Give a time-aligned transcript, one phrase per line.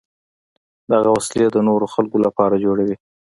[0.91, 2.95] دغه وسلې د نورو خلکو لپاره جوړوي.